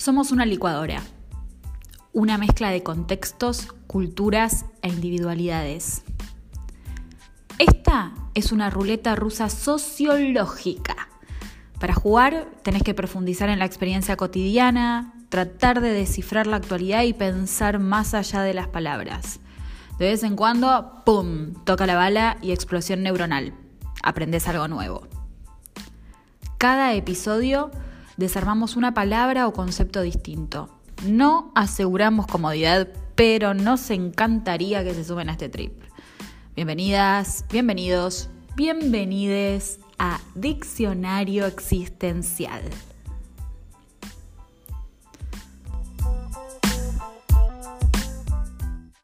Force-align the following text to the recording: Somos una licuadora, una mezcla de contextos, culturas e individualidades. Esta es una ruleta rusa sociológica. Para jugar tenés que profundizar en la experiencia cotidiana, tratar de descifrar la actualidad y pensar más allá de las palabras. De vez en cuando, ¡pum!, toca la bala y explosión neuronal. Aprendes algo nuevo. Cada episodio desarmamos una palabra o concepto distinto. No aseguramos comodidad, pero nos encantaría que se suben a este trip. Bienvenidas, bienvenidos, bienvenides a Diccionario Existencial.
Somos 0.00 0.32
una 0.32 0.46
licuadora, 0.46 1.02
una 2.14 2.38
mezcla 2.38 2.70
de 2.70 2.82
contextos, 2.82 3.68
culturas 3.86 4.64
e 4.80 4.88
individualidades. 4.88 6.04
Esta 7.58 8.12
es 8.32 8.50
una 8.50 8.70
ruleta 8.70 9.14
rusa 9.14 9.50
sociológica. 9.50 10.96
Para 11.78 11.92
jugar 11.92 12.48
tenés 12.62 12.82
que 12.82 12.94
profundizar 12.94 13.50
en 13.50 13.58
la 13.58 13.66
experiencia 13.66 14.16
cotidiana, 14.16 15.12
tratar 15.28 15.82
de 15.82 15.92
descifrar 15.92 16.46
la 16.46 16.56
actualidad 16.56 17.02
y 17.02 17.12
pensar 17.12 17.78
más 17.78 18.14
allá 18.14 18.40
de 18.40 18.54
las 18.54 18.68
palabras. 18.68 19.40
De 19.98 20.06
vez 20.06 20.22
en 20.22 20.34
cuando, 20.34 21.02
¡pum!, 21.04 21.52
toca 21.64 21.84
la 21.84 21.96
bala 21.96 22.38
y 22.40 22.52
explosión 22.52 23.02
neuronal. 23.02 23.52
Aprendes 24.02 24.48
algo 24.48 24.66
nuevo. 24.66 25.06
Cada 26.56 26.94
episodio 26.94 27.70
desarmamos 28.16 28.76
una 28.76 28.94
palabra 28.94 29.46
o 29.46 29.52
concepto 29.52 30.02
distinto. 30.02 30.68
No 31.06 31.52
aseguramos 31.54 32.26
comodidad, 32.26 32.88
pero 33.14 33.54
nos 33.54 33.90
encantaría 33.90 34.84
que 34.84 34.94
se 34.94 35.04
suben 35.04 35.28
a 35.28 35.32
este 35.32 35.48
trip. 35.48 35.72
Bienvenidas, 36.54 37.44
bienvenidos, 37.50 38.28
bienvenides 38.56 39.80
a 39.98 40.20
Diccionario 40.34 41.46
Existencial. 41.46 42.62